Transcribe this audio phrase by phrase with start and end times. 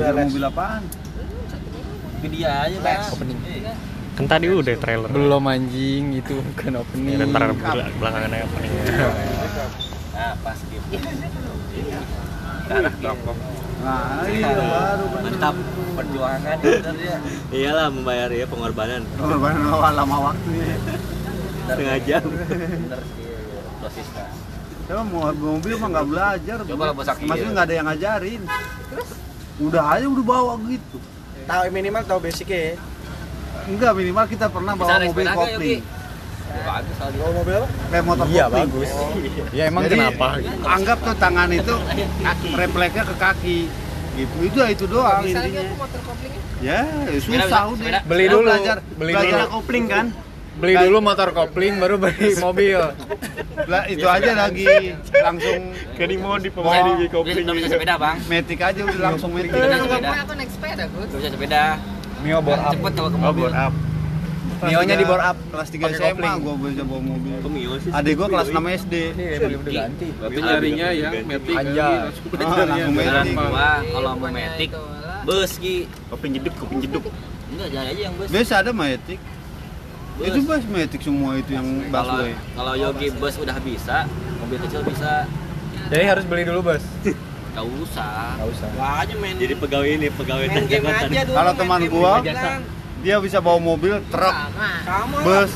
[0.00, 0.82] Belajar mobil apaan?
[2.20, 3.00] Ke dia aja bang.
[3.10, 3.38] Opening.
[3.42, 3.72] Iya.
[4.10, 5.08] Kan tadi udah trailer.
[5.08, 7.14] Belum anjing itu bukan opening.
[7.14, 8.72] Ya, ntar bel- belakangan aja opening.
[10.10, 10.86] Nah pas gitu.
[12.66, 13.36] Darah rokok.
[13.80, 15.32] Nah, iya baru bener.
[15.32, 15.56] Mantap
[15.96, 17.16] perjuangan ya ya.
[17.50, 20.76] Iyalah membayar ya pengorbanan Korban awal lama waktu ya.
[21.66, 22.22] setengah jam.
[22.28, 23.24] Bener sih.
[23.80, 24.28] Dosis kan.
[24.84, 26.58] Coba mau mobil mah nggak belajar.
[26.62, 27.24] Coba lah, bos Aki.
[27.24, 28.42] Maksudnya nggak ada yang ngajarin.
[29.60, 30.96] Udah aja udah bawa gitu.
[31.44, 32.74] Tahu minimal tahu basicnya ya.
[33.66, 35.82] Enggak minimal kita pernah Bisa bawa naik mobil kopling.
[36.50, 37.16] Bagus lagi.
[37.16, 37.68] Bawa mobil apa?
[37.86, 38.60] Kayak motor Iya kopling.
[38.66, 38.90] bagus.
[39.50, 40.26] Ya emang Jadi, kenapa?
[40.66, 41.74] Anggap tuh tangan itu
[42.52, 43.58] refleksnya ke kaki.
[44.10, 44.34] Gitu.
[44.42, 45.62] Itu itu doang Bisa lagi intinya.
[45.62, 46.40] aku motor koplingnya.
[46.60, 48.02] Ya, ya susah bisa, udah.
[48.04, 49.52] Beli Lu dulu, Belajar, beli belajar dulu.
[49.54, 50.06] kopling kan?
[50.60, 52.80] Beli dulu motor kopling baru beli mobil.
[53.62, 54.66] Lah, itu aja lagi
[55.14, 55.58] langsung
[55.94, 56.72] Kayak di modif Mau-
[57.22, 58.16] Dia udah bisa sepeda bang.
[58.26, 59.50] metik aja udah langsung metik.
[59.50, 59.76] Sepeda.
[59.80, 61.00] pernah aku naik sepeda, Gus.
[61.02, 61.62] Udah bisa sepeda.
[62.20, 62.72] Mio bor up.
[62.72, 63.50] Cepet kalau ke Oh, mobil.
[63.50, 63.72] up.
[64.60, 65.36] Mionya di bor up.
[65.48, 66.34] Kelas 3 Pakai SMA kopling.
[66.38, 67.34] gua bisa bawa mobil.
[67.38, 67.90] Kok Mio sih?
[67.90, 68.94] Adik gua kelas 6 SD.
[69.16, 70.06] Emang udah ganti.
[70.12, 71.96] Berarti nyarinya yang metik Anjay.
[72.36, 73.34] Ah, langsung metik.
[73.34, 74.70] gua kalau mau metik
[75.22, 75.76] bus ki.
[76.08, 77.04] Kopling jeduk, kopling jeduk.
[77.50, 78.28] Enggak jangan aja yang bus.
[78.28, 79.20] Biasa ada metik.
[80.20, 80.28] Bus.
[80.28, 82.36] Itu bus metik semua itu yang Kalau busway.
[82.52, 84.04] kalau Yogi bus udah bisa,
[84.36, 85.24] mobil kecil bisa.
[85.88, 86.84] Jadi harus beli dulu bus.
[87.56, 88.36] Gak usah.
[88.36, 88.68] Gak usah.
[88.76, 91.34] Wah aja main Jadi pegawai ini, pegawai main game aja dulu.
[91.34, 92.12] Kalau teman gua.
[93.00, 94.84] Dia bisa bawa mobil, truk, Sama.
[94.84, 95.48] sama bus,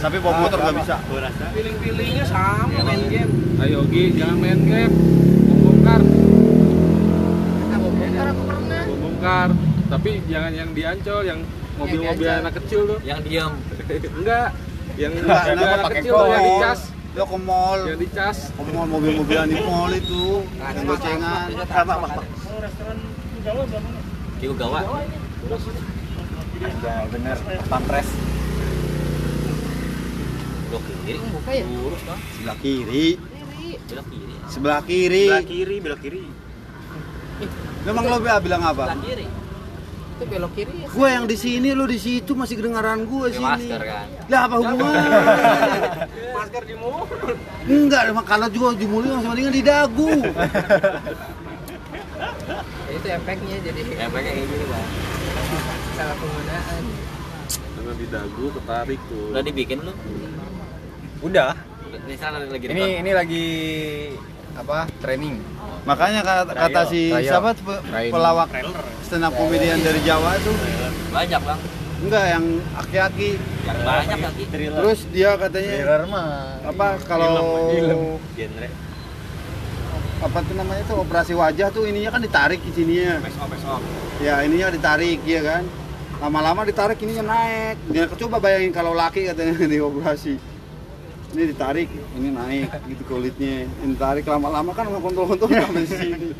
[0.00, 0.96] tapi bawa motor nggak bisa.
[1.04, 3.28] Gua rasa feeling-feelingnya sama main game.
[3.60, 4.88] Ayo Gi, jangan main game.
[5.60, 6.00] Bongkar,
[7.76, 8.82] bongkar aku pernah.
[8.88, 9.48] bongkar.
[9.92, 11.44] Tapi jangan yang diancol, yang
[11.82, 12.98] mobil-mobil anak kecil tuh.
[13.02, 13.52] Yang diam.
[14.18, 14.48] Enggak.
[14.94, 16.80] Yang Enggak, anak pakai kecil tuh yang dicas.
[17.12, 18.38] Lo ke mall, Yang dicas.
[18.56, 20.24] ke mall mobil-mobilan di mall itu,
[20.56, 21.48] yang gocengan.
[24.40, 24.80] Kiko gawa.
[26.62, 27.36] Ya bener.
[27.66, 28.08] Pampres.
[30.72, 31.18] Blok kiri.
[31.20, 31.64] Buka ya?
[31.68, 32.20] Lurus dong.
[32.32, 33.74] Sebelah kiri, Kiri.
[33.82, 34.34] Belok kiri.
[34.48, 35.26] sebelah kiri.
[35.28, 36.22] belok kiri, belok kiri.
[37.84, 38.84] Memang lo bilang apa?
[38.88, 39.26] Belok kiri.
[40.22, 40.86] Itu belok kiri ya.
[40.86, 43.42] Gue yang di sini, lo di situ masih kedengaran gue Pakai sini.
[43.42, 44.06] masker kan.
[44.30, 45.10] Lah apa hubungannya?
[46.38, 47.38] Masker di mulut.
[47.66, 50.10] Enggak, kalau juga di mulut masih mendingan di dagu.
[52.86, 54.86] Ya, itu efeknya jadi Efeknya kayak gini bang.
[55.92, 56.82] salah penggunaan.
[57.50, 59.26] Karena di dagu ketarik tuh.
[59.34, 59.92] Udah dibikin lu?
[61.26, 61.50] Udah.
[61.92, 63.46] Ini sana lagi Ini ini lagi
[64.54, 64.78] apa?
[65.00, 65.36] Training.
[65.82, 67.26] Makanya kata, kata si Trial.
[67.26, 67.48] siapa
[68.08, 68.48] pelawak
[69.02, 70.54] stand up comedian dari Jawa tuh
[71.10, 71.60] banyak bang.
[72.02, 73.30] enggak yang aki-aki
[73.62, 74.42] Yang banyak lagi.
[74.50, 76.58] terus dia katanya Trailer mah.
[76.62, 77.70] apa kalau
[78.34, 78.68] Genre.
[80.22, 83.18] apa tuh namanya tuh operasi wajah tuh ininya kan ditarik di sininya
[84.18, 85.62] ya ininya ditarik ya kan
[86.22, 90.38] lama-lama ditarik ininya naik dia coba bayangin kalau laki katanya dioperasi
[91.32, 96.30] ini ditarik ini naik gitu kulitnya ini tarik lama-lama kan kontol-kontol sampai sini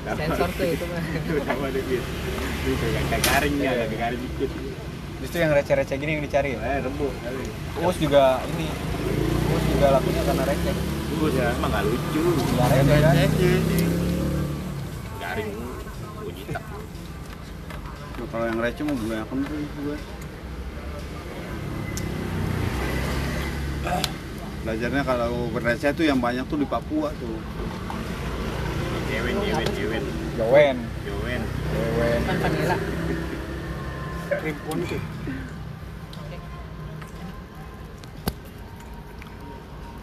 [0.00, 1.02] Sensor tuh itu mah.
[3.10, 4.50] Kayak garing ya, kayak garing dikit.
[5.22, 6.60] Justru yang receh-receh gini yang dicari ya.
[6.66, 7.12] Eh, rembuh.
[7.84, 8.66] Uus juga ini.
[9.54, 10.74] Uus juga lakunya karena receh.
[10.74, 12.22] Bagus ya, emang nggak lucu.
[12.26, 13.14] Nggak receh kan?
[15.20, 15.50] Garing.
[16.34, 16.64] Jitak.
[18.18, 19.96] Nah, kalau yang receh mau gue akan tuh gue
[24.60, 27.40] belajarnya kalau berreceh tuh yang banyak tuh di Papua tuh
[29.10, 30.04] Jewen, jewen, jewen.
[30.38, 30.76] Jowen.
[31.02, 31.42] Jewen.
[31.74, 32.20] Jowen.
[32.30, 32.78] Kan.
[34.38, 35.02] Ribbon tuh.